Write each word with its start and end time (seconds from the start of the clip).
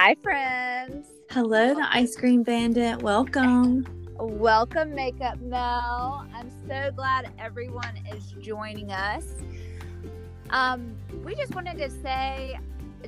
Hi, 0.00 0.14
friends. 0.22 1.08
Hello, 1.28 1.74
the 1.74 1.84
Ice 1.90 2.14
Cream 2.14 2.44
Bandit. 2.44 3.02
Welcome. 3.02 3.84
Welcome, 4.14 4.94
Makeup 4.94 5.40
Mel. 5.40 6.24
I'm 6.32 6.52
so 6.68 6.92
glad 6.94 7.32
everyone 7.36 7.98
is 8.14 8.32
joining 8.40 8.92
us. 8.92 9.24
Um, 10.50 10.94
we 11.24 11.34
just 11.34 11.52
wanted 11.52 11.78
to 11.78 11.90
say 11.90 12.60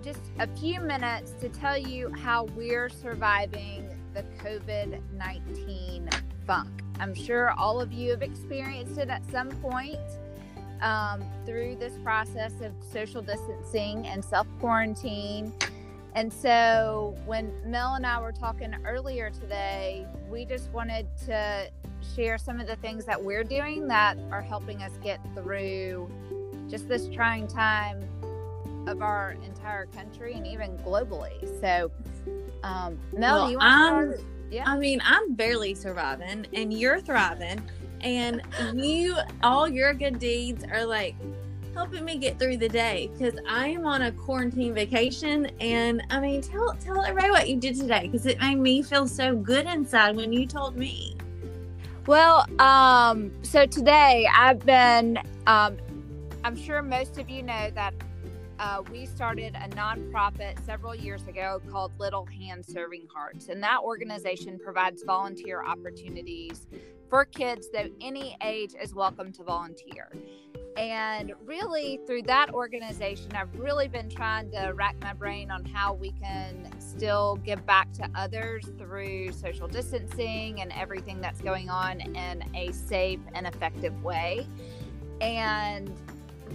just 0.02 0.18
a 0.40 0.48
few 0.48 0.80
minutes 0.80 1.30
to 1.40 1.48
tell 1.48 1.78
you 1.78 2.12
how 2.12 2.46
we're 2.56 2.88
surviving 2.88 3.88
the 4.12 4.24
COVID 4.42 5.00
19 5.16 6.10
funk. 6.44 6.82
I'm 6.98 7.14
sure 7.14 7.52
all 7.52 7.80
of 7.80 7.92
you 7.92 8.10
have 8.10 8.22
experienced 8.22 8.98
it 8.98 9.10
at 9.10 9.22
some 9.30 9.50
point 9.62 10.00
um, 10.82 11.22
through 11.46 11.76
this 11.76 11.92
process 12.02 12.54
of 12.60 12.72
social 12.92 13.22
distancing 13.22 14.08
and 14.08 14.24
self 14.24 14.48
quarantine. 14.58 15.52
And 16.14 16.32
so 16.32 17.16
when 17.24 17.52
Mel 17.64 17.94
and 17.94 18.04
I 18.04 18.20
were 18.20 18.32
talking 18.32 18.74
earlier 18.84 19.30
today, 19.30 20.06
we 20.28 20.44
just 20.44 20.70
wanted 20.72 21.06
to 21.26 21.70
share 22.16 22.38
some 22.38 22.60
of 22.60 22.66
the 22.66 22.76
things 22.76 23.04
that 23.04 23.22
we're 23.22 23.44
doing 23.44 23.86
that 23.88 24.18
are 24.30 24.42
helping 24.42 24.82
us 24.82 24.92
get 25.02 25.20
through 25.34 26.10
just 26.68 26.88
this 26.88 27.08
trying 27.08 27.46
time 27.46 28.02
of 28.86 29.02
our 29.02 29.36
entire 29.44 29.86
country 29.86 30.34
and 30.34 30.46
even 30.46 30.76
globally. 30.78 31.38
So, 31.60 31.90
um, 32.62 32.98
Mel, 33.12 33.42
Well, 33.42 33.50
you 33.50 33.58
want 33.58 34.12
to 34.12 34.18
start? 34.18 34.30
Yeah. 34.50 34.64
I 34.66 34.78
mean, 34.78 35.00
I'm 35.04 35.34
barely 35.34 35.74
surviving, 35.74 36.46
and 36.54 36.72
you're 36.72 37.00
thriving, 37.00 37.62
and 38.00 38.42
you, 38.74 39.16
all 39.44 39.68
your 39.68 39.94
good 39.94 40.18
deeds 40.18 40.64
are 40.72 40.84
like 40.84 41.14
helping 41.74 42.04
me 42.04 42.18
get 42.18 42.38
through 42.38 42.56
the 42.56 42.68
day 42.68 43.10
because 43.12 43.38
I 43.48 43.68
am 43.68 43.86
on 43.86 44.02
a 44.02 44.12
quarantine 44.12 44.74
vacation. 44.74 45.46
And 45.60 46.02
I 46.10 46.20
mean, 46.20 46.42
tell 46.42 46.74
tell 46.74 47.02
everybody 47.02 47.30
what 47.30 47.48
you 47.48 47.56
did 47.56 47.76
today 47.76 48.02
because 48.02 48.26
it 48.26 48.38
made 48.38 48.56
me 48.56 48.82
feel 48.82 49.06
so 49.06 49.34
good 49.36 49.66
inside 49.66 50.16
when 50.16 50.32
you 50.32 50.46
told 50.46 50.76
me. 50.76 51.16
Well, 52.06 52.46
um, 52.58 53.30
so 53.42 53.66
today 53.66 54.26
I've 54.34 54.60
been, 54.60 55.18
um, 55.46 55.76
I'm 56.42 56.56
sure 56.56 56.82
most 56.82 57.18
of 57.18 57.28
you 57.28 57.42
know 57.42 57.70
that 57.74 57.94
uh, 58.60 58.82
we 58.92 59.06
started 59.06 59.56
a 59.56 59.68
nonprofit 59.70 60.62
several 60.66 60.94
years 60.94 61.26
ago 61.26 61.62
called 61.70 61.92
Little 61.98 62.26
Hand 62.26 62.64
Serving 62.64 63.06
Hearts. 63.12 63.48
And 63.48 63.62
that 63.62 63.80
organization 63.82 64.58
provides 64.62 65.02
volunteer 65.02 65.64
opportunities 65.64 66.66
for 67.08 67.24
kids 67.24 67.68
that 67.72 67.90
any 68.02 68.36
age 68.44 68.74
is 68.80 68.94
welcome 68.94 69.32
to 69.32 69.42
volunteer. 69.42 70.12
And 70.76 71.32
really, 71.46 72.00
through 72.06 72.22
that 72.24 72.52
organization, 72.52 73.32
I've 73.34 73.52
really 73.58 73.88
been 73.88 74.10
trying 74.10 74.50
to 74.52 74.72
rack 74.74 74.94
my 75.00 75.14
brain 75.14 75.50
on 75.50 75.64
how 75.64 75.94
we 75.94 76.12
can 76.12 76.68
still 76.78 77.36
give 77.36 77.64
back 77.64 77.90
to 77.94 78.08
others 78.14 78.68
through 78.78 79.32
social 79.32 79.68
distancing 79.68 80.60
and 80.60 80.70
everything 80.72 81.20
that's 81.20 81.40
going 81.40 81.70
on 81.70 82.00
in 82.00 82.44
a 82.54 82.72
safe 82.72 83.20
and 83.34 83.46
effective 83.46 84.04
way. 84.04 84.46
And 85.20 85.90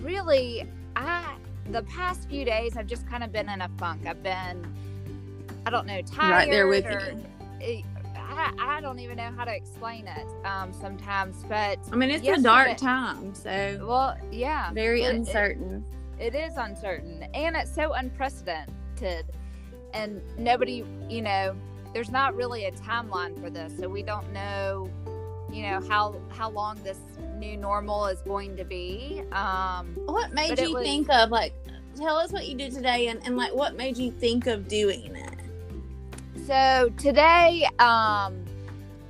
really, 0.01 0.69
I 0.95 1.35
the 1.71 1.83
past 1.83 2.29
few 2.29 2.45
days 2.45 2.77
I've 2.77 2.87
just 2.87 3.07
kind 3.07 3.23
of 3.23 3.31
been 3.31 3.49
in 3.49 3.61
a 3.61 3.69
funk. 3.77 4.05
I've 4.05 4.21
been, 4.23 4.65
I 5.65 5.69
don't 5.69 5.87
know, 5.87 6.01
tired. 6.01 6.31
Right 6.31 6.49
there 6.49 6.67
with 6.67 6.85
or, 6.85 6.91
you. 6.91 7.25
eh, 7.61 7.81
I, 8.15 8.51
I 8.59 8.81
don't 8.81 8.99
even 8.99 9.17
know 9.17 9.31
how 9.35 9.45
to 9.45 9.55
explain 9.55 10.07
it 10.07 10.27
um, 10.45 10.73
sometimes, 10.73 11.43
but 11.47 11.79
I 11.91 11.95
mean, 11.95 12.09
it's 12.09 12.27
a 12.27 12.41
dark 12.41 12.77
time, 12.77 13.33
so 13.35 13.85
well, 13.87 14.17
yeah, 14.31 14.71
very 14.73 15.03
it- 15.03 15.13
it- 15.13 15.15
uncertain. 15.15 15.83
it 16.19 16.33
is 16.35 16.53
uncertain 16.57 17.23
and 17.33 17.55
it's 17.55 17.73
so 17.73 17.93
unprecedented 17.93 19.25
and 19.93 20.21
nobody 20.37 20.83
you 21.09 21.21
know 21.21 21.55
there's 21.93 22.09
not 22.09 22.35
really 22.35 22.65
a 22.65 22.71
timeline 22.71 23.37
for 23.41 23.49
this 23.49 23.77
so 23.77 23.87
we 23.89 24.01
don't 24.01 24.31
know 24.33 24.89
you 25.51 25.63
know 25.63 25.79
how 25.87 26.15
how 26.29 26.49
long 26.49 26.81
this 26.83 26.99
new 27.37 27.57
normal 27.57 28.05
is 28.07 28.19
going 28.21 28.55
to 28.57 28.63
be 28.65 29.21
um 29.31 29.87
What 30.05 30.33
made 30.33 30.59
you 30.59 30.73
was- 30.73 30.83
think 30.83 31.09
of 31.09 31.29
like? 31.31 31.53
Tell 31.95 32.17
us 32.17 32.33
what 32.33 32.45
you 32.45 32.55
did 32.57 32.73
today, 32.73 33.07
and, 33.07 33.25
and 33.25 33.37
like 33.37 33.53
what 33.55 33.77
made 33.77 33.97
you 33.97 34.11
think 34.11 34.47
of 34.47 34.67
doing 34.67 35.15
it. 35.15 36.45
so 36.45 36.89
today 36.97 37.65
um 37.79 38.43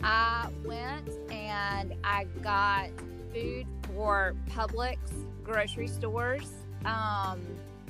i 0.04 0.48
went 0.64 1.10
and 1.32 1.96
i 2.04 2.26
got 2.44 2.90
food 3.34 3.66
for 3.88 4.36
publix 4.50 4.98
grocery 5.44 5.88
stores 5.88 6.52
um 6.86 7.42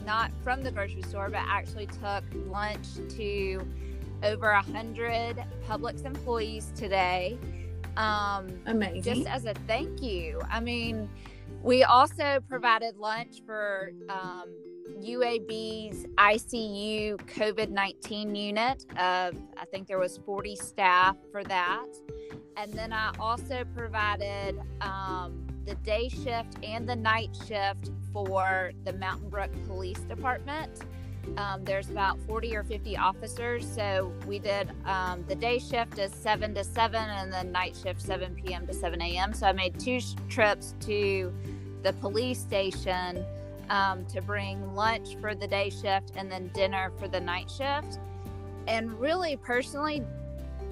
not 0.06 0.32
from 0.44 0.62
the 0.64 0.72
grocery 0.72 1.02
store 1.02 1.30
but 1.30 1.42
actually 1.46 1.88
took 1.88 2.24
lunch 2.48 2.88
to 3.10 3.62
over 4.24 4.52
a 4.52 4.62
hundred 4.62 5.44
publix 5.68 6.06
employees 6.06 6.72
today 6.76 7.38
um 7.98 8.48
Amazing. 8.66 9.24
just 9.24 9.28
as 9.28 9.46
a 9.46 9.54
thank 9.68 10.02
you. 10.02 10.42
I 10.50 10.60
mean, 10.60 11.10
we 11.62 11.84
also 11.84 12.40
provided 12.48 12.98
lunch 12.98 13.42
for 13.46 13.92
um, 14.10 14.54
UAB's 15.02 16.06
ICU 16.18 17.18
COVID 17.18 17.70
19 17.70 18.36
unit. 18.36 18.86
Uh, 18.98 19.32
I 19.58 19.66
think 19.72 19.88
there 19.88 20.00
was 20.00 20.20
40 20.26 20.56
staff 20.56 21.18
for 21.32 21.44
that. 21.46 21.88
And 22.58 22.72
then 22.74 22.94
I 22.94 23.12
also 23.20 23.64
provided 23.76 24.62
um, 24.82 25.46
the 25.66 25.76
day 25.76 26.10
shift 26.10 26.64
and 26.64 26.88
the 26.88 26.96
night 26.96 27.38
shift 27.48 27.92
for 28.14 28.72
the 28.86 28.94
Mountain 28.94 29.30
Brook 29.30 29.52
Police 29.68 30.00
Department. 30.00 30.84
Um, 31.38 31.64
there's 31.64 31.90
about 31.90 32.20
40 32.28 32.56
or 32.56 32.64
50 32.64 32.98
officers. 32.98 33.68
So 33.68 34.12
we 34.26 34.40
did 34.40 34.70
um, 34.86 35.24
the 35.28 35.36
day 35.36 35.60
shift 35.60 36.00
is 36.00 36.14
7 36.14 36.54
to 36.56 36.64
7 36.64 36.96
and 36.96 37.32
the 37.32 37.44
night 37.44 37.78
shift 37.82 38.02
7 38.02 38.36
p.m. 38.36 38.66
to 38.68 38.74
7 38.74 39.02
a.m. 39.02 39.34
So 39.34 39.48
I 39.48 39.52
made 39.52 39.80
two 39.80 40.00
sh- 40.00 40.14
trips 40.30 40.74
to 40.82 41.34
the 41.84 41.94
police 41.94 42.40
station 42.40 43.26
um, 43.70 44.06
to 44.08 44.22
bring 44.22 44.76
lunch 44.76 45.16
for 45.20 45.36
the 45.36 45.48
day 45.48 45.70
shift 45.70 46.12
and 46.16 46.32
then 46.32 46.50
dinner 46.54 46.92
for 46.98 47.08
the 47.08 47.20
night 47.20 47.50
shift. 47.50 48.00
And 48.68 49.00
really, 49.00 49.38
personally, 49.38 50.04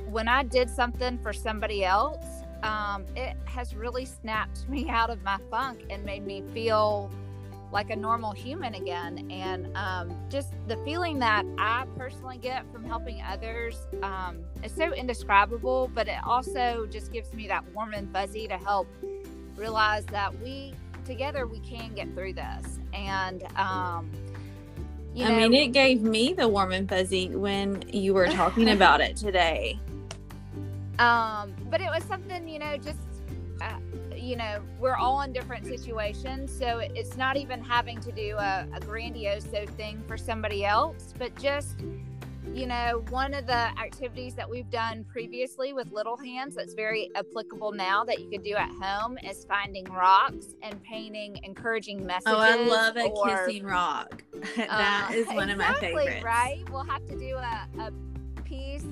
when 0.09 0.28
I 0.28 0.44
did 0.44 0.70
something 0.70 1.18
for 1.20 1.34
somebody 1.34 1.84
else, 1.84 2.25
um, 2.64 3.06
it 3.16 3.35
has 3.46 3.75
really 3.75 4.06
snapped 4.06 4.68
me 4.70 4.90
out 4.90 5.09
of 5.09 5.22
my 5.24 5.38
funk 5.50 5.85
and 5.90 6.03
made 6.03 6.25
me 6.25 6.44
feel 6.53 7.12
like 7.73 7.89
a 7.89 7.95
normal 7.95 8.31
human 8.31 8.75
again. 8.75 9.29
And 9.31 9.75
um, 9.75 10.16
just 10.29 10.53
the 10.67 10.78
feeling 10.85 11.19
that 11.19 11.44
I 11.57 11.85
personally 11.97 12.38
get 12.38 12.72
from 12.72 12.85
helping 12.85 13.22
others 13.22 13.88
um, 14.03 14.38
is 14.63 14.72
so 14.72 14.94
indescribable, 14.94 15.89
but 15.94 16.07
it 16.07 16.19
also 16.25 16.88
just 16.89 17.11
gives 17.11 17.34
me 17.34 17.47
that 17.47 17.66
warm 17.73 17.94
and 17.94 18.11
fuzzy 18.13 18.47
to 18.47 18.57
help 18.57 18.88
realize 19.56 20.06
that 20.07 20.39
we 20.39 20.73
together 21.03 21.45
we 21.47 21.59
can 21.59 21.94
get 21.94 22.13
through 22.13 22.34
this. 22.34 22.79
And, 22.94 23.44
um, 23.57 24.09
you 25.13 25.25
I 25.25 25.35
mean, 25.35 25.53
it 25.53 25.73
gave 25.73 26.01
me 26.01 26.34
the 26.34 26.47
warm 26.47 26.72
and 26.72 26.88
fuzzy 26.88 27.29
when 27.35 27.84
you 27.91 28.13
were 28.13 28.28
talking 28.28 28.69
about 28.69 29.01
it 29.01 29.17
today. 29.17 29.79
um 31.00 31.55
but 31.72 31.81
it 31.81 31.88
was 31.88 32.03
something 32.03 32.47
you 32.47 32.59
know 32.59 32.78
just 32.78 33.00
uh, 33.61 33.79
you 34.23 34.38
know 34.38 34.61
we're 34.79 34.95
all 34.95 35.22
in 35.22 35.34
different 35.34 35.66
situations 35.66 36.56
so 36.57 36.79
it's 36.79 37.17
not 37.17 37.35
even 37.35 37.61
having 37.61 38.00
to 38.00 38.11
do 38.13 38.35
a, 38.38 38.66
a 38.73 38.79
grandiose 38.79 39.44
thing 39.44 40.01
for 40.07 40.17
somebody 40.17 40.63
else 40.66 41.13
but 41.19 41.35
just 41.38 41.81
you 42.53 42.66
know 42.66 43.03
one 43.09 43.34
of 43.34 43.45
the 43.47 43.53
activities 43.53 44.34
that 44.35 44.50
we've 44.50 44.69
done 44.69 45.03
previously 45.06 45.73
with 45.73 45.91
little 45.91 46.16
hands 46.16 46.56
that's 46.56 46.73
very 46.73 47.09
applicable 47.16 47.73
now 47.73 48.03
that 48.06 48.19
you 48.19 48.29
could 48.29 48.44
do 48.44 48.53
at 48.56 48.69
home 48.81 49.17
is 49.29 49.44
finding 49.45 49.84
rocks 49.85 50.55
and 50.61 50.81
painting 50.84 51.37
encouraging 51.43 52.05
messages 52.05 52.34
Oh, 52.34 52.40
I 52.40 52.55
love 52.55 52.96
a 52.96 53.03
or- 53.09 53.28
kissing 53.46 53.64
rock. 53.66 54.23
That 54.55 55.11
is 55.14 55.28
uh, 55.28 55.34
one 55.34 55.49
of 55.49 55.58
my 55.58 55.73
favorites. 55.79 56.23
right 56.23 56.64
we'll 56.72 56.84
have 56.85 57.05
to 57.08 57.17
do 57.17 57.35
a, 57.35 57.67
a 57.79 57.91
piece 58.43 58.85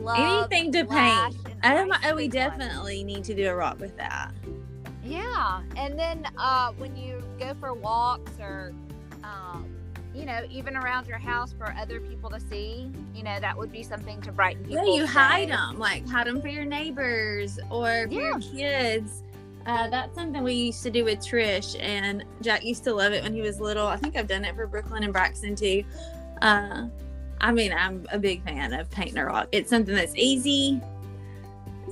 love 0.00 0.50
Anything 0.50 0.72
to 0.72 0.84
paint. 0.84 1.36
and 1.62 1.78
Oh, 1.78 1.86
my- 1.86 1.96
ice 1.96 2.12
oh, 2.12 2.14
we 2.16 2.28
definitely 2.28 3.02
need 3.04 3.24
to 3.24 3.34
do 3.34 3.48
a 3.48 3.54
rock 3.54 3.80
with 3.80 3.96
that. 3.96 4.32
Yeah, 5.04 5.60
and 5.76 5.98
then 5.98 6.26
uh, 6.36 6.72
when 6.72 6.96
you 6.96 7.22
go 7.38 7.54
for 7.60 7.72
walks 7.74 8.32
or, 8.40 8.72
um, 9.22 9.66
you 10.14 10.24
know, 10.26 10.40
even 10.50 10.76
around 10.76 11.06
your 11.06 11.18
house 11.18 11.52
for 11.56 11.72
other 11.78 12.00
people 12.00 12.28
to 12.30 12.40
see, 12.40 12.90
you 13.14 13.22
know, 13.22 13.38
that 13.38 13.56
would 13.56 13.70
be 13.70 13.82
something 13.84 14.20
to 14.22 14.32
brighten 14.32 14.64
Yeah, 14.68 14.82
you 14.84 15.06
hide 15.06 15.50
them, 15.50 15.78
like 15.78 16.08
hide 16.08 16.26
them 16.26 16.40
for 16.40 16.48
your 16.48 16.64
neighbors 16.64 17.58
or 17.70 18.06
for 18.08 18.12
your 18.12 18.38
kids. 18.40 19.22
Uh, 19.66 19.88
that's 19.90 20.14
something 20.14 20.42
we 20.42 20.54
used 20.54 20.82
to 20.84 20.90
do 20.90 21.04
with 21.04 21.18
Trish, 21.18 21.76
and 21.80 22.24
Jack 22.40 22.64
used 22.64 22.82
to 22.84 22.94
love 22.94 23.12
it 23.12 23.22
when 23.22 23.34
he 23.34 23.42
was 23.42 23.60
little. 23.60 23.86
I 23.86 23.96
think 23.96 24.16
I've 24.16 24.28
done 24.28 24.44
it 24.44 24.54
for 24.54 24.66
Brooklyn 24.66 25.02
and 25.04 25.12
Braxton 25.12 25.54
too. 25.56 25.82
Uh, 26.42 26.86
I 27.40 27.52
mean, 27.52 27.72
I'm 27.72 28.06
a 28.10 28.18
big 28.18 28.42
fan 28.44 28.72
of 28.72 28.90
painting 28.90 29.18
a 29.18 29.26
rock. 29.26 29.48
It's 29.52 29.70
something 29.70 29.94
that's 29.94 30.14
easy 30.16 30.80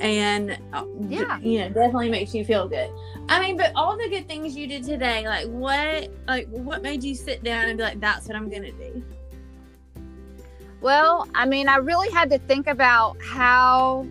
and 0.00 0.58
uh, 0.72 0.84
Yeah. 1.08 1.38
you 1.38 1.60
know, 1.60 1.68
definitely 1.68 2.10
makes 2.10 2.34
you 2.34 2.44
feel 2.44 2.68
good. 2.68 2.90
I 3.28 3.40
mean, 3.40 3.56
but 3.56 3.72
all 3.76 3.96
the 3.96 4.08
good 4.08 4.26
things 4.26 4.56
you 4.56 4.66
did 4.66 4.84
today, 4.84 5.26
like 5.26 5.46
what, 5.46 6.10
like 6.26 6.48
what 6.48 6.82
made 6.82 7.02
you 7.02 7.14
sit 7.14 7.44
down 7.44 7.68
and 7.68 7.78
be 7.78 7.84
like, 7.84 8.00
"That's 8.00 8.26
what 8.26 8.36
I'm 8.36 8.50
gonna 8.50 8.72
do." 8.72 9.02
Well, 10.80 11.28
I 11.34 11.46
mean, 11.46 11.68
I 11.68 11.76
really 11.76 12.10
had 12.10 12.28
to 12.30 12.38
think 12.38 12.66
about 12.66 13.16
how 13.22 14.06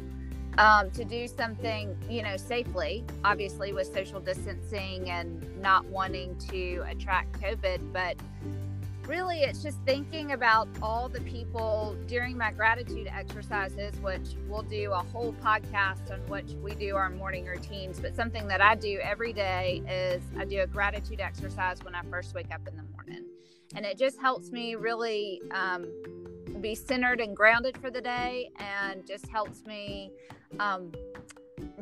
um, 0.58 0.90
to 0.92 1.04
do 1.04 1.28
something, 1.28 1.96
you 2.10 2.24
know, 2.24 2.38
safely, 2.38 3.04
obviously 3.24 3.74
with 3.74 3.94
social 3.94 4.20
distancing 4.20 5.10
and 5.10 5.62
not 5.62 5.86
wanting 5.86 6.36
to 6.50 6.84
attract 6.88 7.40
COVID. 7.42 7.92
But 7.94 8.18
really, 9.08 9.42
it's 9.42 9.62
just 9.62 9.78
thinking 9.86 10.32
about 10.32 10.68
all 10.82 11.10
the 11.10 11.22
people 11.22 11.96
during 12.08 12.38
my 12.38 12.52
gratitude 12.52 13.08
exercises, 13.08 13.96
which 14.02 14.36
we'll 14.48 14.64
do 14.64 14.92
a 14.92 15.00
whole 15.00 15.34
podcast 15.44 16.12
on 16.12 16.20
which 16.28 16.52
we 16.64 16.76
do 16.76 16.96
our 16.96 17.10
morning 17.10 17.46
routines. 17.46 18.00
But 18.00 18.16
something 18.16 18.48
that 18.48 18.62
I 18.62 18.76
do 18.76 19.00
every 19.02 19.34
day 19.34 19.82
is 19.88 20.24
I 20.38 20.46
do 20.46 20.62
a 20.62 20.68
gratitude 20.68 21.20
exercise 21.20 21.84
when 21.84 21.96
I 21.96 22.02
first 22.10 22.34
wake 22.34 22.54
up 22.54 22.68
in 22.68 22.76
the 22.76 22.84
morning. 22.84 23.26
And 23.76 23.86
it 23.86 23.98
just 23.98 24.20
helps 24.20 24.52
me 24.52 24.76
really 24.76 25.42
um, 25.52 25.88
be 26.62 26.76
centered 26.76 27.20
and 27.20 27.36
grounded 27.36 27.78
for 27.78 27.90
the 27.90 28.02
day 28.02 28.50
and 28.58 29.06
just 29.06 29.28
helps 29.28 29.66
me 29.66 30.12
um, 30.60 30.92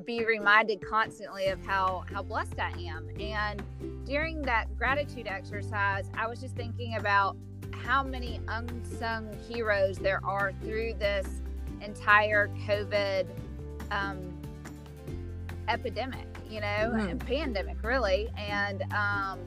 be 0.05 0.25
reminded 0.25 0.81
constantly 0.85 1.47
of 1.47 1.63
how 1.65 2.03
how 2.11 2.23
blessed 2.23 2.59
I 2.59 2.71
am. 2.79 3.09
And 3.19 3.61
during 4.11 4.41
that 4.41 4.65
gratitude 4.77 5.25
exercise, 5.25 6.09
I 6.17 6.27
was 6.27 6.41
just 6.41 6.53
thinking 6.53 6.97
about 6.97 7.37
how 7.71 8.03
many 8.03 8.41
unsung 8.49 9.33
heroes 9.47 9.97
there 9.97 10.19
are 10.25 10.51
through 10.61 10.95
this 10.95 11.25
entire 11.81 12.49
COVID 12.67 13.25
um, 13.89 14.37
epidemic, 15.69 16.27
you 16.49 16.59
know, 16.59 16.91
mm-hmm. 16.93 17.19
pandemic, 17.19 17.81
really. 17.83 18.27
And, 18.35 18.83
um, 18.91 19.39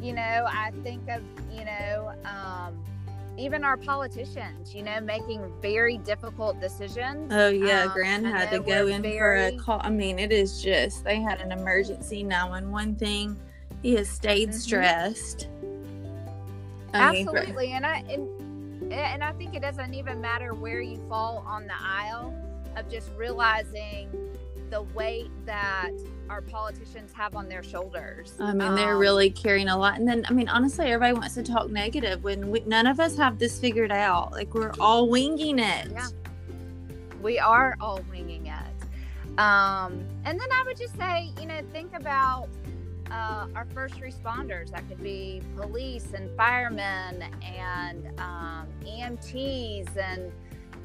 you 0.00 0.12
know, 0.12 0.48
I 0.48 0.72
think 0.82 1.08
of, 1.08 1.22
you 1.52 1.64
know, 1.64 2.12
um, 2.24 2.82
even 3.38 3.62
our 3.62 3.76
politicians, 3.76 4.74
you 4.74 4.82
know, 4.82 5.00
making 5.00 5.48
very 5.62 5.98
difficult 5.98 6.60
decisions. 6.60 7.32
Oh 7.32 7.50
yeah, 7.50 7.84
um, 7.84 7.92
Grant 7.92 8.26
had 8.26 8.50
to 8.50 8.58
go 8.58 8.88
in 8.88 9.00
very... 9.00 9.16
for 9.16 9.34
a 9.34 9.56
call. 9.58 9.80
I 9.84 9.90
mean, 9.90 10.18
it 10.18 10.32
is 10.32 10.60
just 10.60 11.04
they 11.04 11.20
had 11.20 11.40
an 11.40 11.52
emergency 11.52 12.24
now 12.24 12.54
and 12.54 12.72
one 12.72 12.96
thing. 12.96 13.38
He 13.82 13.94
has 13.96 14.08
stayed 14.08 14.50
mm-hmm. 14.50 14.58
stressed. 14.58 15.48
I 16.94 17.18
Absolutely, 17.18 17.72
and 17.72 17.86
I 17.86 18.04
and 18.08 18.92
and 18.92 19.24
I 19.24 19.32
think 19.32 19.54
it 19.54 19.62
doesn't 19.62 19.94
even 19.94 20.20
matter 20.20 20.54
where 20.54 20.80
you 20.80 20.98
fall 21.08 21.44
on 21.46 21.66
the 21.66 21.74
aisle 21.80 22.34
of 22.76 22.88
just 22.90 23.10
realizing 23.16 24.10
the 24.70 24.82
weight 24.94 25.30
that 25.44 25.90
our 26.30 26.40
politicians 26.40 27.12
have 27.12 27.36
on 27.36 27.48
their 27.48 27.62
shoulders. 27.62 28.34
I 28.40 28.54
mean, 28.54 28.74
they're 28.74 28.94
um, 28.94 29.00
really 29.00 29.30
carrying 29.30 29.68
a 29.68 29.76
lot. 29.76 29.98
And 29.98 30.08
then, 30.08 30.24
I 30.28 30.32
mean, 30.32 30.48
honestly, 30.48 30.86
everybody 30.86 31.12
wants 31.12 31.34
to 31.34 31.42
talk 31.42 31.70
negative 31.70 32.24
when 32.24 32.50
we, 32.50 32.60
none 32.60 32.86
of 32.86 32.98
us 32.98 33.14
have 33.18 33.38
this 33.38 33.60
figured 33.60 33.92
out. 33.92 34.32
Like, 34.32 34.54
we're 34.54 34.72
all 34.80 35.10
winging 35.10 35.58
it. 35.58 35.88
Yeah. 35.90 36.08
We 37.20 37.38
are 37.38 37.76
all 37.82 38.00
winging 38.10 38.46
it. 38.46 39.38
Um, 39.38 40.06
and 40.24 40.40
then 40.40 40.48
I 40.50 40.62
would 40.64 40.78
just 40.78 40.96
say, 40.96 41.30
you 41.38 41.46
know, 41.46 41.60
think 41.70 41.94
about 41.94 42.48
uh, 43.12 43.46
our 43.54 43.66
first 43.74 44.00
responders. 44.00 44.70
That 44.70 44.88
could 44.88 45.02
be 45.02 45.42
police 45.56 46.08
and 46.14 46.34
firemen 46.36 47.24
and 47.42 48.08
um, 48.18 48.66
EMTs 48.84 49.96
and 49.96 50.32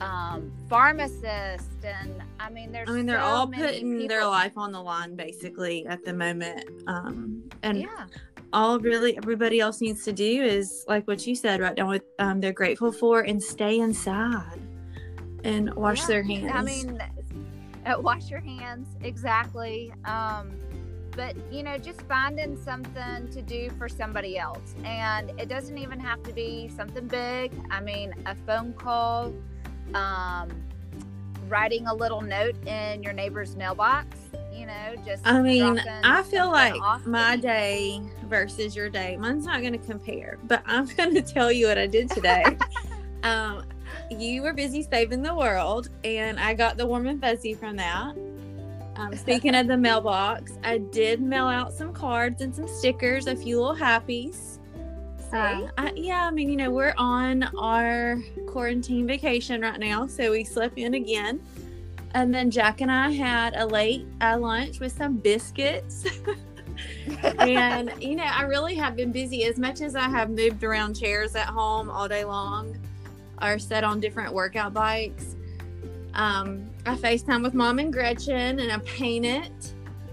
um, 0.01 0.51
pharmacists, 0.69 1.83
and 1.83 2.21
I 2.39 2.49
mean, 2.49 2.71
there's. 2.71 2.89
I 2.89 2.93
mean, 2.93 3.05
they're 3.05 3.19
so 3.19 3.25
all 3.25 3.47
putting 3.47 3.93
people. 3.93 4.07
their 4.07 4.25
life 4.25 4.57
on 4.57 4.71
the 4.71 4.81
line 4.81 5.15
basically 5.15 5.85
at 5.87 6.05
the 6.05 6.13
moment, 6.13 6.69
um, 6.87 7.43
and 7.63 7.81
yeah. 7.81 8.05
all 8.53 8.79
really 8.79 9.17
everybody 9.17 9.59
else 9.59 9.81
needs 9.81 10.03
to 10.03 10.13
do 10.13 10.43
is 10.43 10.85
like 10.87 11.07
what 11.07 11.25
you 11.25 11.35
said 11.35 11.61
right 11.61 11.75
now. 11.75 11.89
With 11.89 12.03
um, 12.19 12.41
they're 12.41 12.53
grateful 12.53 12.91
for 12.91 13.21
and 13.21 13.41
stay 13.41 13.79
inside 13.79 14.61
and 15.43 15.73
wash 15.73 16.01
yeah. 16.01 16.07
their 16.07 16.23
hands. 16.23 16.51
I 16.53 16.61
mean, 16.61 17.01
uh, 17.85 17.99
wash 17.99 18.29
your 18.29 18.41
hands 18.41 18.87
exactly. 19.01 19.91
Um, 20.05 20.51
but 21.17 21.35
you 21.51 21.63
know 21.63 21.77
just 21.77 21.99
finding 22.03 22.55
something 22.63 23.27
to 23.31 23.41
do 23.41 23.69
for 23.71 23.89
somebody 23.89 24.37
else. 24.37 24.75
And 24.85 25.31
it 25.39 25.49
doesn't 25.49 25.77
even 25.77 25.99
have 25.99 26.23
to 26.23 26.31
be 26.31 26.69
something 26.77 27.07
big. 27.07 27.51
I 27.71 27.81
mean 27.81 28.13
a 28.25 28.35
phone 28.35 28.71
call 28.73 29.33
um, 29.93 30.49
writing 31.49 31.87
a 31.87 31.93
little 31.93 32.21
note 32.21 32.55
in 32.67 33.01
your 33.03 33.13
neighbor's 33.13 33.55
mailbox 33.55 34.17
you 34.53 34.65
know 34.65 34.95
just 35.05 35.25
i 35.25 35.39
mean 35.41 35.79
i 36.03 36.23
feel 36.23 36.51
like 36.51 36.73
my 37.05 37.37
day 37.37 38.01
versus 38.25 38.75
your 38.75 38.89
day 38.89 39.15
mine's 39.17 39.45
not 39.45 39.61
going 39.61 39.71
to 39.71 39.85
compare 39.85 40.37
but 40.43 40.61
i'm 40.65 40.85
going 40.97 41.13
to 41.13 41.21
tell 41.21 41.51
you 41.51 41.67
what 41.67 41.77
i 41.77 41.87
did 41.87 42.09
today. 42.09 42.45
Um, 43.23 43.65
you 44.11 44.43
were 44.43 44.53
busy 44.53 44.83
saving 44.83 45.23
the 45.23 45.33
world 45.33 45.89
and 46.03 46.39
i 46.39 46.53
got 46.53 46.77
the 46.77 46.85
warm 46.85 47.07
and 47.07 47.19
fuzzy 47.19 47.55
from 47.55 47.75
that 47.77 48.15
um, 48.97 49.15
speaking 49.15 49.55
of 49.55 49.67
the 49.67 49.77
mailbox 49.77 50.53
i 50.63 50.77
did 50.77 51.21
mail 51.21 51.47
out 51.47 51.71
some 51.73 51.93
cards 51.93 52.41
and 52.41 52.55
some 52.55 52.67
stickers 52.67 53.27
a 53.27 53.35
few 53.35 53.59
little 53.59 53.75
happies 53.75 54.57
uh, 55.33 55.67
I, 55.77 55.91
yeah, 55.95 56.25
I 56.25 56.31
mean, 56.31 56.49
you 56.49 56.55
know, 56.55 56.71
we're 56.71 56.93
on 56.97 57.43
our 57.57 58.17
quarantine 58.47 59.05
vacation 59.05 59.61
right 59.61 59.79
now, 59.79 60.07
so 60.07 60.31
we 60.31 60.43
slept 60.43 60.77
in 60.77 60.93
again. 60.93 61.41
And 62.13 62.33
then 62.33 62.49
Jack 62.49 62.81
and 62.81 62.91
I 62.91 63.11
had 63.11 63.55
a 63.55 63.65
late 63.65 64.05
uh, 64.21 64.37
lunch 64.39 64.79
with 64.79 64.93
some 64.93 65.17
biscuits. 65.17 66.05
and, 67.39 67.91
you 67.99 68.15
know, 68.15 68.23
I 68.23 68.43
really 68.43 68.75
have 68.75 68.95
been 68.95 69.11
busy 69.11 69.43
as 69.43 69.59
much 69.59 69.81
as 69.81 69.95
I 69.95 70.07
have 70.09 70.29
moved 70.29 70.63
around 70.63 70.95
chairs 70.95 71.35
at 71.35 71.47
home 71.47 71.89
all 71.89 72.07
day 72.07 72.23
long 72.23 72.77
or 73.41 73.59
sat 73.59 73.83
on 73.83 73.99
different 73.99 74.33
workout 74.33 74.73
bikes. 74.73 75.35
Um, 76.13 76.69
I 76.85 76.95
FaceTime 76.95 77.43
with 77.43 77.53
mom 77.53 77.79
and 77.79 77.93
Gretchen 77.93 78.59
and 78.59 78.71
I 78.71 78.77
painted 78.79 79.51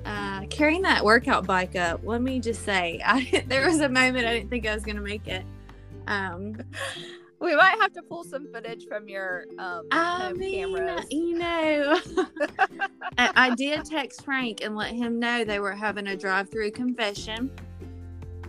uh, 0.04 0.44
carrying 0.50 0.82
that 0.82 1.04
workout 1.04 1.46
bike 1.46 1.76
up, 1.76 2.00
let 2.04 2.20
me 2.20 2.40
just 2.40 2.64
say, 2.64 3.00
I, 3.06 3.44
there 3.46 3.66
was 3.66 3.80
a 3.80 3.88
moment 3.88 4.26
I 4.26 4.34
didn't 4.34 4.50
think 4.50 4.66
I 4.66 4.74
was 4.74 4.84
going 4.84 4.96
to 4.96 5.02
make 5.02 5.26
it. 5.26 5.44
Um, 6.06 6.56
we 7.40 7.56
might 7.56 7.76
have 7.80 7.92
to 7.94 8.02
pull 8.02 8.24
some 8.24 8.52
footage 8.52 8.86
from 8.86 9.08
your 9.08 9.44
um, 9.58 9.86
I 9.90 10.32
mean, 10.34 10.74
cameras. 10.74 11.06
You 11.10 11.38
know, 11.38 12.00
I, 13.18 13.32
I, 13.34 13.54
did 13.54 13.84
text 13.84 14.24
Frank 14.24 14.62
and 14.62 14.76
let 14.76 14.92
him 14.92 15.18
know 15.18 15.44
they 15.44 15.60
were 15.60 15.72
having 15.72 16.06
a 16.08 16.16
drive-through 16.16 16.72
confession. 16.72 17.50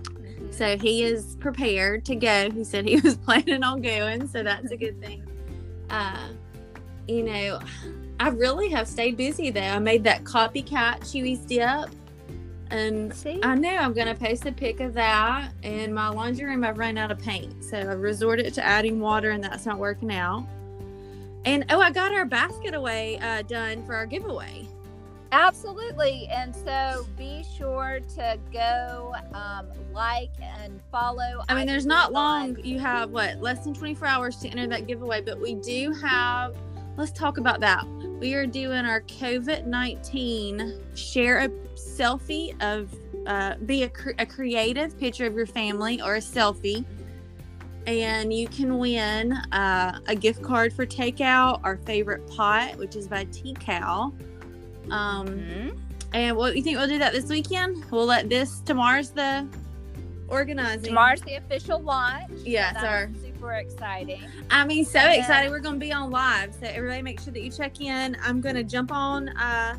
Mm-hmm. 0.03 0.51
So 0.51 0.77
he 0.77 1.03
is 1.03 1.37
prepared 1.39 2.05
to 2.05 2.15
go. 2.15 2.51
He 2.51 2.63
said 2.63 2.85
he 2.85 2.99
was 2.99 3.17
planning 3.25 3.63
on 3.63 3.81
going, 3.81 4.27
so 4.27 4.43
that's 4.43 4.71
a 4.71 4.77
good 4.77 5.01
thing. 5.01 5.25
Uh, 5.89 6.29
you 7.07 7.23
know, 7.23 7.59
I 8.19 8.29
really 8.29 8.69
have 8.69 8.87
stayed 8.87 9.17
busy 9.17 9.49
though. 9.49 9.61
I 9.61 9.79
made 9.79 10.03
that 10.05 10.23
copycat 10.23 11.01
Chuy's 11.01 11.39
dip. 11.39 11.89
And 12.71 13.13
See? 13.13 13.39
I 13.43 13.55
know 13.55 13.75
I'm 13.75 13.93
going 13.93 14.07
to 14.07 14.15
post 14.15 14.45
a 14.45 14.51
pic 14.51 14.79
of 14.79 14.93
that. 14.95 15.51
In 15.61 15.93
my 15.93 16.09
laundry 16.09 16.45
room, 16.45 16.63
I've 16.63 16.77
run 16.77 16.97
out 16.97 17.11
of 17.11 17.19
paint. 17.19 17.63
So 17.63 17.77
I've 17.77 17.99
resorted 17.99 18.53
to 18.55 18.65
adding 18.65 18.99
water, 18.99 19.31
and 19.31 19.43
that's 19.43 19.65
not 19.65 19.77
working 19.77 20.11
out. 20.11 20.47
And 21.45 21.63
oh, 21.69 21.79
I 21.79 21.91
got 21.91 22.11
our 22.11 22.25
basket 22.25 22.73
away 22.73 23.19
uh, 23.19 23.43
done 23.43 23.85
for 23.85 23.93
our 23.93 24.07
giveaway. 24.07 24.67
Absolutely. 25.31 26.27
And 26.31 26.55
so 26.55 27.05
be 27.17 27.43
sure 27.57 27.99
to 28.15 28.39
go 28.51 29.13
um, 29.33 29.67
like 29.93 30.31
and 30.41 30.79
follow. 30.91 31.43
I 31.47 31.55
mean, 31.55 31.67
there's 31.67 31.85
not 31.85 32.13
long. 32.13 32.57
You 32.63 32.79
have 32.79 33.11
what, 33.11 33.41
less 33.41 33.63
than 33.63 33.73
24 33.73 34.07
hours 34.07 34.37
to 34.37 34.47
enter 34.47 34.65
that 34.67 34.87
giveaway, 34.87 35.21
but 35.21 35.39
we 35.39 35.55
do 35.55 35.91
have 35.91 36.55
let's 36.97 37.11
talk 37.11 37.37
about 37.37 37.59
that. 37.61 37.85
We 38.19 38.33
are 38.33 38.45
doing 38.45 38.85
our 38.85 39.01
COVID 39.01 39.65
19 39.65 40.81
share 40.95 41.39
a 41.39 41.49
selfie 41.75 42.59
of, 42.61 42.93
uh, 43.27 43.55
be 43.65 43.83
a, 43.83 43.89
cre- 43.89 44.11
a 44.19 44.25
creative 44.25 44.97
picture 44.97 45.25
of 45.25 45.33
your 45.33 45.45
family 45.45 46.01
or 46.01 46.15
a 46.15 46.19
selfie. 46.19 46.85
And 47.87 48.33
you 48.33 48.47
can 48.47 48.79
win 48.79 49.33
uh, 49.51 49.99
a 50.07 50.15
gift 50.15 50.41
card 50.41 50.73
for 50.73 50.85
takeout, 50.85 51.59
our 51.63 51.77
favorite 51.77 52.27
pot, 52.27 52.77
which 52.77 52.95
is 52.95 53.07
by 53.07 53.25
T 53.25 53.55
Cow. 53.59 54.11
Um, 54.89 55.27
mm-hmm. 55.27 55.69
And 56.13 56.37
what 56.37 56.55
you 56.55 56.63
think 56.63 56.77
we'll 56.77 56.87
do 56.87 56.97
that 56.97 57.13
this 57.13 57.27
weekend? 57.29 57.85
We'll 57.91 58.05
let 58.05 58.29
this 58.29 58.61
tomorrow's 58.61 59.11
the 59.11 59.47
organizing. 60.29 60.85
Tomorrow's 60.85 61.21
the 61.21 61.35
official 61.35 61.79
launch. 61.79 62.31
Yes, 62.43 62.79
so 62.79 62.87
our 62.87 63.09
super 63.45 63.53
exciting. 63.57 64.21
I 64.49 64.65
mean, 64.65 64.85
so 64.85 64.99
and 64.99 65.19
excited. 65.19 65.51
We're 65.51 65.59
going 65.59 65.75
to 65.75 65.79
be 65.79 65.93
on 65.93 66.09
live. 66.09 66.53
So 66.53 66.67
everybody 66.67 67.01
make 67.01 67.19
sure 67.19 67.33
that 67.33 67.41
you 67.41 67.51
check 67.51 67.79
in. 67.79 68.17
I'm 68.23 68.41
going 68.41 68.55
to 68.55 68.63
jump 68.63 68.91
on 68.91 69.29
uh 69.29 69.75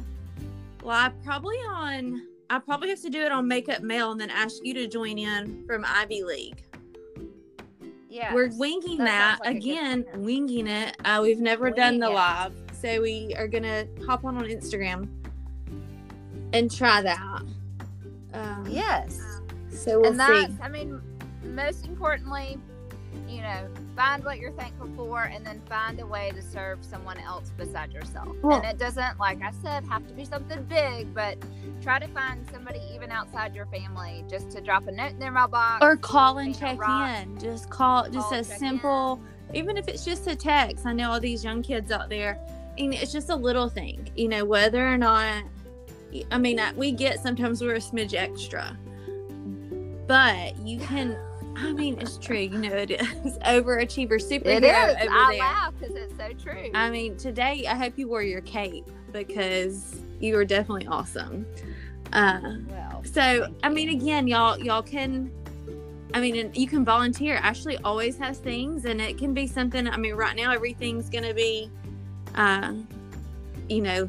live 0.82 1.12
probably 1.24 1.56
on 1.56 2.22
I 2.48 2.60
probably 2.60 2.90
have 2.90 3.00
to 3.02 3.10
do 3.10 3.22
it 3.22 3.32
on 3.32 3.48
Makeup 3.48 3.82
Mel 3.82 4.12
and 4.12 4.20
then 4.20 4.30
ask 4.30 4.64
you 4.64 4.72
to 4.74 4.86
join 4.86 5.18
in 5.18 5.64
from 5.66 5.84
Ivy 5.84 6.22
League. 6.22 6.62
Yeah. 8.08 8.32
We're 8.32 8.50
winging 8.56 8.98
that, 8.98 9.38
that. 9.42 9.46
Like 9.46 9.56
again, 9.56 10.06
winging 10.14 10.68
it. 10.68 10.96
Uh, 11.04 11.18
we've 11.22 11.40
never 11.40 11.70
done 11.70 11.98
the 11.98 12.06
it. 12.06 12.14
live. 12.14 12.52
So 12.80 13.02
we 13.02 13.34
are 13.36 13.48
going 13.48 13.64
to 13.64 13.88
hop 14.06 14.24
on 14.24 14.36
on 14.36 14.44
Instagram 14.44 15.08
and 16.52 16.70
try 16.70 17.02
that. 17.02 17.42
Um, 18.32 18.66
yes. 18.68 19.20
So 19.70 20.00
we'll 20.00 20.18
and 20.18 20.50
see. 20.50 20.62
I 20.62 20.68
mean, 20.68 21.02
most 21.42 21.84
importantly, 21.84 22.58
you 23.28 23.40
know, 23.40 23.68
find 23.94 24.24
what 24.24 24.38
you're 24.38 24.52
thankful 24.52 24.88
for 24.96 25.22
and 25.22 25.44
then 25.44 25.60
find 25.68 26.00
a 26.00 26.06
way 26.06 26.30
to 26.34 26.42
serve 26.42 26.78
someone 26.84 27.18
else 27.18 27.50
beside 27.56 27.92
yourself. 27.92 28.28
Well, 28.42 28.60
and 28.60 28.66
it 28.66 28.78
doesn't, 28.78 29.18
like 29.18 29.42
I 29.42 29.50
said, 29.62 29.84
have 29.86 30.06
to 30.08 30.14
be 30.14 30.24
something 30.24 30.62
big, 30.64 31.12
but 31.14 31.38
try 31.82 31.98
to 31.98 32.08
find 32.08 32.46
somebody 32.50 32.80
even 32.94 33.10
outside 33.10 33.54
your 33.54 33.66
family 33.66 34.24
just 34.28 34.50
to 34.50 34.60
drop 34.60 34.86
a 34.86 34.92
note 34.92 35.12
in 35.12 35.18
their 35.18 35.32
mailbox 35.32 35.84
or 35.84 35.96
call 35.96 36.38
and 36.38 36.58
check 36.58 36.78
in. 36.78 37.38
Just 37.38 37.70
call, 37.70 38.04
just 38.04 38.28
call, 38.28 38.34
a 38.34 38.44
simple, 38.44 39.20
in. 39.50 39.56
even 39.56 39.76
if 39.76 39.88
it's 39.88 40.04
just 40.04 40.26
a 40.26 40.36
text. 40.36 40.86
I 40.86 40.92
know 40.92 41.12
all 41.12 41.20
these 41.20 41.44
young 41.44 41.62
kids 41.62 41.90
out 41.90 42.08
there, 42.08 42.38
and 42.78 42.92
it's 42.92 43.12
just 43.12 43.30
a 43.30 43.36
little 43.36 43.68
thing, 43.68 44.10
you 44.16 44.28
know, 44.28 44.44
whether 44.44 44.86
or 44.86 44.98
not. 44.98 45.44
I 46.30 46.38
mean, 46.38 46.60
we 46.76 46.92
get 46.92 47.20
sometimes 47.20 47.60
we're 47.60 47.74
a 47.74 47.78
smidge 47.78 48.14
extra, 48.14 48.76
but 50.06 50.56
you 50.58 50.78
can 50.78 51.16
I 51.58 51.72
mean, 51.72 51.98
it's 52.00 52.18
true. 52.18 52.36
You 52.36 52.58
know, 52.58 52.74
it 52.74 52.90
is 52.90 53.38
overachiever 53.46 54.20
superhero. 54.20 54.56
It 54.56 54.64
is. 54.64 55.08
I 55.10 55.30
there. 55.30 55.38
laugh 55.38 55.74
because 55.78 55.96
it's 55.96 56.16
so 56.16 56.32
true. 56.32 56.70
I 56.74 56.90
mean, 56.90 57.16
today 57.16 57.66
I 57.66 57.74
hope 57.74 57.98
you 57.98 58.08
wore 58.08 58.22
your 58.22 58.42
cape 58.42 58.86
because 59.12 60.00
you 60.20 60.36
were 60.36 60.44
definitely 60.44 60.86
awesome. 60.86 61.46
Uh, 62.12 62.56
well, 62.68 63.02
so 63.04 63.52
I 63.62 63.68
mean, 63.68 63.88
again, 63.88 64.28
y'all, 64.28 64.58
y'all 64.58 64.82
can. 64.82 65.30
I 66.14 66.20
mean, 66.20 66.52
you 66.54 66.66
can 66.66 66.84
volunteer. 66.84 67.36
Ashley 67.36 67.78
always 67.78 68.16
has 68.18 68.38
things, 68.38 68.84
and 68.84 69.00
it 69.00 69.18
can 69.18 69.34
be 69.34 69.46
something. 69.46 69.88
I 69.88 69.96
mean, 69.96 70.14
right 70.14 70.36
now 70.36 70.52
everything's 70.52 71.10
going 71.10 71.24
to 71.24 71.34
be, 71.34 71.70
uh, 72.36 72.74
you 73.68 73.82
know, 73.82 74.06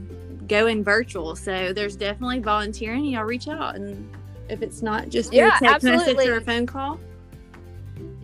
going 0.47 0.83
virtual. 0.83 1.35
So 1.35 1.73
there's 1.73 1.95
definitely 1.95 2.39
volunteering. 2.39 3.05
Y'all 3.05 3.23
reach 3.23 3.47
out, 3.47 3.75
and 3.75 4.09
if 4.49 4.61
it's 4.61 4.81
not 4.81 5.09
just 5.09 5.33
yeah, 5.33 5.47
a 5.47 5.59
text 5.59 5.85
absolutely. 5.85 6.13
message 6.13 6.29
or 6.29 6.37
a 6.37 6.41
phone 6.41 6.65
call 6.65 6.99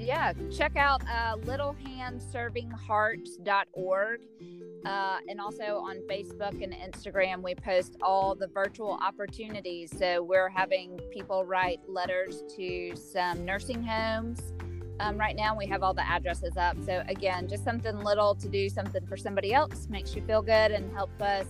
yeah, 0.03 0.33
check 0.51 0.75
out 0.75 1.01
uh, 1.03 1.37
littlehandservinghearts.org. 1.37 4.21
Uh, 4.85 5.17
and 5.29 5.39
also 5.39 5.77
on 5.77 6.01
Facebook 6.09 6.61
and 6.61 6.73
Instagram, 6.73 7.41
we 7.41 7.55
post 7.55 7.95
all 8.01 8.35
the 8.35 8.47
virtual 8.47 8.91
opportunities. 8.91 9.97
So 9.97 10.21
we're 10.21 10.49
having 10.49 10.99
people 11.11 11.45
write 11.45 11.79
letters 11.87 12.43
to 12.57 12.93
some 12.95 13.45
nursing 13.45 13.81
homes. 13.81 14.51
Um, 14.99 15.17
right 15.17 15.35
now, 15.35 15.57
we 15.57 15.65
have 15.67 15.83
all 15.83 15.93
the 15.93 16.07
addresses 16.07 16.57
up. 16.57 16.77
So, 16.85 17.03
again, 17.07 17.47
just 17.47 17.63
something 17.63 18.03
little 18.03 18.35
to 18.35 18.47
do 18.47 18.69
something 18.69 19.05
for 19.07 19.17
somebody 19.17 19.53
else 19.53 19.87
makes 19.89 20.15
you 20.15 20.21
feel 20.21 20.41
good 20.41 20.71
and 20.71 20.91
help 20.93 21.09
us 21.21 21.45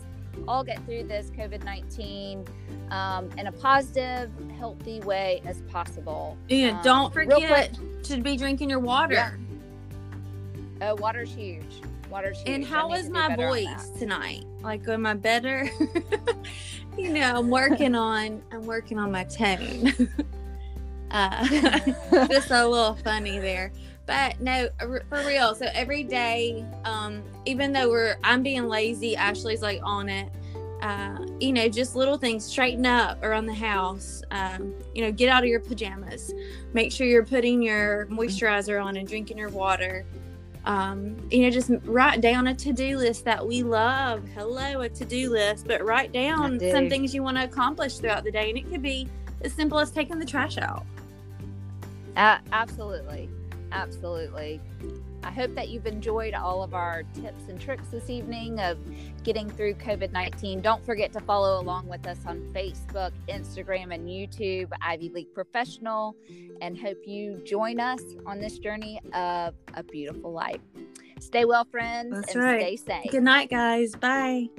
all 0.48 0.64
get 0.64 0.84
through 0.86 1.04
this 1.04 1.30
COVID 1.32 1.64
19 1.64 2.46
um, 2.90 3.30
in 3.38 3.48
a 3.48 3.52
positive, 3.52 4.32
healthy 4.58 5.00
way 5.02 5.42
as 5.46 5.62
possible. 5.64 6.38
And 6.50 6.78
um, 6.78 6.84
don't 6.84 7.14
forget 7.14 7.78
to 8.06 8.22
be 8.22 8.38
drinking 8.38 8.70
your 8.70 8.80
water. 8.80 9.14
Yeah. 9.14 9.32
Oh, 10.82 10.96
water's 10.96 11.34
huge. 11.34 11.82
Water's 12.10 12.40
huge. 12.40 12.50
And 12.50 12.66
how 12.66 12.94
is 12.94 13.10
my 13.10 13.36
voice 13.36 13.90
tonight? 13.98 14.46
Like, 14.62 14.88
am 14.88 15.06
I 15.06 15.14
better? 15.14 15.70
you 16.98 17.10
know, 17.14 17.40
I'm 17.40 17.50
working 17.50 17.96
on. 17.96 18.42
I'm 18.52 18.66
working 18.66 19.00
on 19.00 19.12
my 19.12 19.24
tone. 19.24 19.92
uh, 21.12 21.48
just 22.28 22.52
a 22.52 22.68
little 22.68 22.96
funny 23.04 23.40
there 23.40 23.72
but 24.06 24.40
no 24.42 24.68
for 24.82 25.24
real 25.26 25.56
so 25.56 25.68
every 25.74 26.04
day 26.04 26.66
um 26.86 27.24
even 27.46 27.72
though 27.72 27.90
we're 27.90 28.18
i'm 28.24 28.44
being 28.44 28.68
lazy 28.68 29.16
ashley's 29.16 29.62
like 29.62 29.80
on 29.84 30.10
it 30.10 30.30
uh, 30.84 31.18
you 31.40 31.54
know, 31.54 31.70
just 31.70 31.96
little 31.96 32.18
things, 32.18 32.44
straighten 32.44 32.86
up 32.86 33.24
around 33.24 33.46
the 33.46 33.54
house. 33.54 34.22
Um, 34.32 34.74
you 34.94 35.02
know, 35.02 35.14
get 35.14 35.30
out 35.30 35.42
of 35.42 35.50
your 35.50 35.62
pajamas. 35.62 36.34
Make 36.74 36.92
sure 36.92 37.08
you're 37.08 37.26
putting 37.26 37.64
your 37.64 38.06
moisturizer 38.08 38.84
on 38.84 38.98
and 38.98 39.08
drinking 39.08 39.38
your 39.38 39.48
water. 39.48 40.06
Um, 40.66 41.16
you 41.32 41.42
know, 41.42 41.50
just 41.50 41.72
write 41.86 42.20
down 42.20 42.48
a 42.48 42.56
to 42.56 42.74
do 42.74 42.98
list 42.98 43.24
that 43.24 43.48
we 43.48 43.64
love. 43.64 44.28
Hello, 44.36 44.82
a 44.82 44.90
to 44.90 45.06
do 45.06 45.32
list, 45.32 45.68
but 45.68 45.84
write 45.86 46.12
down 46.12 46.60
some 46.60 46.90
things 46.90 47.16
you 47.16 47.24
want 47.24 47.38
to 47.38 47.46
accomplish 47.46 47.98
throughout 48.00 48.26
the 48.26 48.32
day. 48.32 48.50
And 48.50 48.58
it 48.58 48.70
could 48.70 48.82
be 48.82 49.08
as 49.42 49.54
simple 49.54 49.80
as 49.80 49.90
taking 49.90 50.20
the 50.20 50.26
trash 50.26 50.58
out. 50.58 50.86
Uh, 52.18 52.40
absolutely. 52.52 53.30
Absolutely. 53.72 54.60
I 55.24 55.32
hope 55.32 55.56
that 55.56 55.70
you've 55.70 55.88
enjoyed 55.88 56.34
all 56.34 56.64
of 56.64 56.74
our 56.74 57.04
tips 57.14 57.44
and 57.50 57.60
tricks 57.60 57.88
this 57.90 58.10
evening 58.10 58.60
of 58.60 58.78
getting 59.24 59.50
through 59.50 59.76
COVID 59.76 60.12
19. 60.12 60.62
Don't 60.62 60.86
forget 60.86 61.14
to 61.14 61.20
follow 61.22 61.62
along 61.62 61.88
with 61.88 62.06
us 62.08 62.20
on 62.26 62.42
Facebook, 62.54 63.12
Instagram, 63.30 63.94
and 63.94 64.08
YouTube, 64.08 64.70
Ivy 64.82 65.10
League 65.10 65.34
Professional, 65.34 66.16
and 66.62 66.78
hope 66.78 67.00
you 67.06 67.42
join 67.46 67.80
us 67.80 68.02
on 68.26 68.40
this 68.40 68.60
journey 68.60 69.00
of 69.14 69.54
a 69.74 69.84
beautiful 69.84 70.32
life. 70.32 70.62
Stay 71.20 71.46
well, 71.46 71.66
friends, 71.66 72.14
That's 72.14 72.36
and 72.36 72.44
right. 72.44 72.62
stay 72.62 72.76
safe. 72.76 73.12
Good 73.12 73.24
night, 73.24 73.50
guys. 73.50 73.96
Bye. 73.96 74.50